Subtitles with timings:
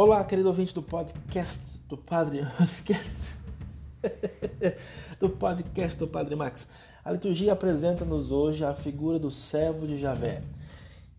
[0.00, 2.46] Olá, querido ouvinte do podcast do Padre.
[5.18, 6.68] do podcast do Padre Max.
[7.04, 10.40] A liturgia apresenta-nos hoje a figura do servo de Javé,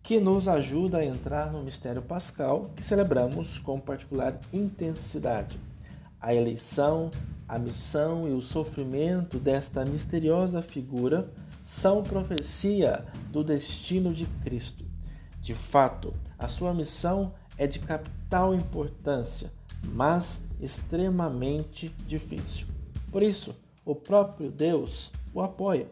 [0.01, 5.59] que nos ajuda a entrar no mistério pascal que celebramos com particular intensidade.
[6.21, 7.11] A eleição,
[7.49, 11.29] a missão e o sofrimento desta misteriosa figura
[11.65, 14.85] são profecia do destino de Cristo.
[15.41, 19.51] De fato, a sua missão é de capital importância,
[19.83, 22.65] mas extremamente difícil.
[23.11, 23.53] Por isso,
[23.85, 25.87] o próprio Deus o apoia.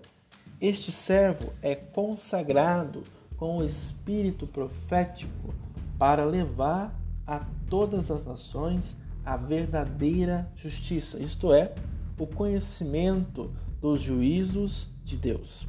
[0.60, 3.04] Este servo é consagrado
[3.36, 5.54] com o espírito profético
[6.00, 11.76] para levar a todas as nações a verdadeira justiça, isto é,
[12.18, 15.68] o conhecimento dos juízos de Deus.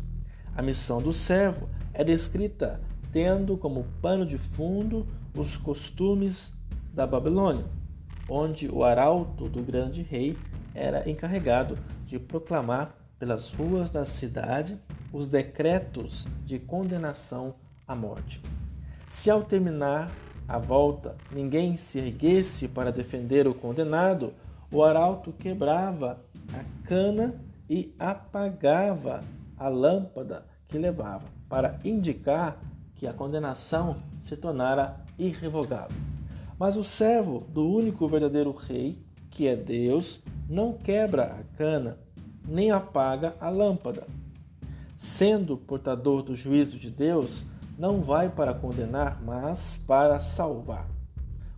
[0.56, 2.80] A missão do servo é descrita
[3.12, 6.52] tendo como pano de fundo os costumes
[6.92, 7.64] da Babilônia,
[8.28, 10.36] onde o arauto do grande rei
[10.74, 14.78] era encarregado de proclamar pelas ruas da cidade
[15.12, 17.54] os decretos de condenação
[17.86, 18.42] à morte.
[19.08, 20.10] Se ao terminar
[20.46, 24.34] a volta ninguém se erguesse para defender o condenado,
[24.72, 26.20] o arauto quebrava
[26.52, 27.34] a cana
[27.68, 29.20] e apagava
[29.56, 32.58] a lâmpada que levava, para indicar
[32.98, 35.96] que a condenação se tornara irrevogável.
[36.58, 41.96] Mas o servo do único verdadeiro rei, que é Deus, não quebra a cana,
[42.44, 44.04] nem apaga a lâmpada.
[44.96, 47.44] Sendo portador do juízo de Deus,
[47.78, 50.88] não vai para condenar, mas para salvar.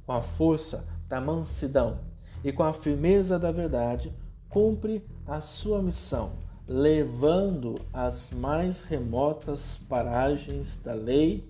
[0.05, 2.01] Com a força da mansidão
[2.45, 4.13] e com a firmeza da verdade,
[4.51, 6.33] cumpre a sua missão
[6.73, 11.45] levando às mais remotas paragens da lei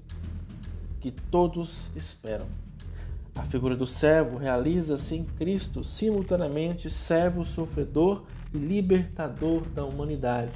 [0.98, 2.46] que todos esperam.
[3.36, 8.24] A figura do servo realiza-se em Cristo, simultaneamente servo sofredor
[8.54, 10.52] e libertador da humanidade,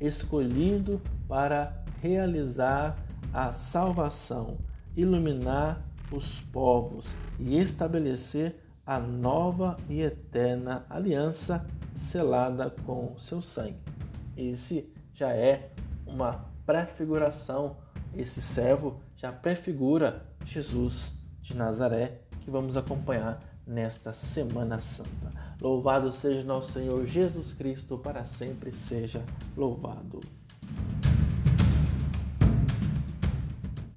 [0.00, 0.98] escolhido
[1.28, 2.96] para realizar
[3.34, 4.56] a salvação,
[4.96, 13.95] iluminar os povos e estabelecer a nova e eterna aliança selada com seu sangue.
[14.36, 15.70] Esse já é
[16.06, 17.76] uma prefiguração,
[18.14, 25.30] esse servo já prefigura Jesus de Nazaré que vamos acompanhar nesta Semana Santa.
[25.60, 29.24] Louvado seja nosso Senhor Jesus Cristo, para sempre seja
[29.56, 30.20] louvado.